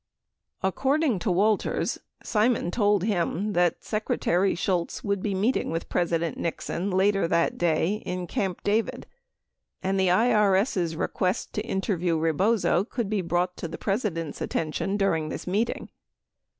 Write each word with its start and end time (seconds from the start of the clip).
According 0.63 1.19
to 1.19 1.31
Wal 1.31 1.59
ters, 1.59 1.99
Simon 2.23 2.71
told 2.71 3.03
him 3.03 3.53
that 3.53 3.83
Secretary 3.83 4.55
Shultz 4.55 5.03
would 5.03 5.21
be 5.21 5.35
meeting 5.35 5.69
with 5.69 5.89
President 5.89 6.39
Nixon 6.39 6.89
later 6.89 7.27
that 7.27 7.55
day 7.59 8.01
in 8.03 8.25
Camp 8.25 8.63
David 8.63 9.05
and 9.83 9.99
the 9.99 10.07
IRS' 10.07 10.97
request 10.97 11.53
to 11.53 11.61
interview 11.61 12.17
Rebozo 12.17 12.83
could 12.83 13.11
be 13.11 13.21
brought 13.21 13.55
to 13.57 13.67
the 13.67 13.77
President's 13.77 14.41
attention 14.41 14.97
dur 14.97 15.13
ing 15.13 15.29
this 15.29 15.45
meeting. 15.45 15.91